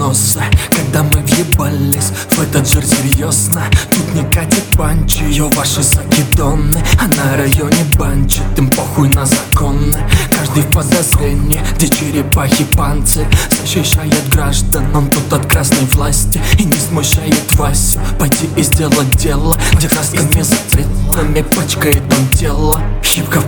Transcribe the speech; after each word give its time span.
прогнозы. 0.00 0.40
Когда 0.70 1.02
мы 1.02 1.20
въебались 1.22 2.12
в 2.30 2.40
этот 2.40 2.68
жир 2.68 2.84
серьезно 2.84 3.62
Тут 3.90 4.14
не 4.14 4.22
катит 4.30 4.64
панчи, 4.76 5.22
ее 5.24 5.48
ваши 5.50 5.82
закидоны. 5.82 6.82
А 7.00 7.08
на 7.08 7.36
районе 7.36 7.84
банчит, 7.98 8.42
им 8.56 8.70
похуй 8.70 9.08
на 9.10 9.26
законы. 9.26 9.96
Каждый 10.32 10.62
в 10.62 10.70
подозрении, 10.70 11.60
где 11.76 11.88
черепахи 11.88 12.64
панцирь 12.76 13.26
Защищает 13.50 14.28
граждан, 14.30 14.84
он 14.94 15.10
тут 15.10 15.32
от 15.32 15.46
красной 15.46 15.86
власти. 15.86 16.40
И 16.58 16.64
не 16.64 16.76
смущает 16.76 17.52
Васю 17.52 17.98
пойти 18.18 18.48
и 18.56 18.62
сделать 18.62 19.10
дело. 19.16 19.56
Где 19.72 19.88
красками 19.88 20.42
цветными 20.42 21.42
пачкает 21.42 22.02
он 22.18 22.28
тело 22.36 22.80
Хипка 23.02 23.40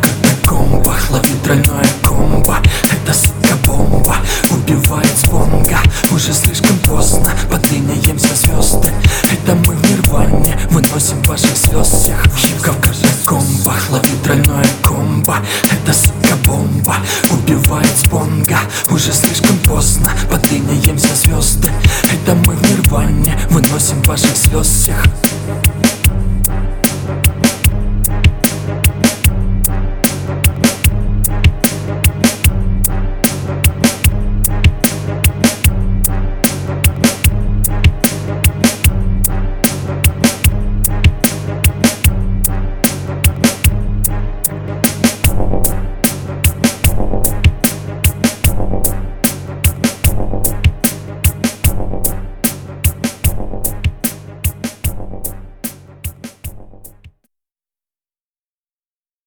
Конго 5.42 5.78
Уже 6.12 6.32
слишком 6.32 6.78
поздно, 6.78 7.30
под 7.50 7.68
линием 7.72 8.18
звезды 8.18 8.92
Это 9.30 9.54
мы 9.66 9.74
в 9.74 9.90
Нирване, 9.90 10.56
выносим 10.70 11.20
ваши 11.22 11.48
слез 11.56 11.88
всех 11.88 12.22
В 12.26 12.36
химках 12.36 12.76
катакомбах, 12.80 13.90
ловит 13.90 14.22
тройное 14.22 14.66
комбо. 14.82 15.36
Это 15.70 15.92
сука 15.92 16.36
бомба, 16.44 16.96
убивает 17.30 17.98
спонга. 17.98 18.58
Уже 18.90 19.12
слишком 19.12 19.58
поздно, 19.58 20.10
под 20.30 20.50
линием 20.52 20.98
звезды 20.98 21.70
Это 22.04 22.34
мы 22.46 22.54
в 22.54 22.70
Нирване, 22.70 23.36
выносим 23.50 24.00
ваши 24.02 24.34
слез 24.36 24.66
всех. 24.66 25.02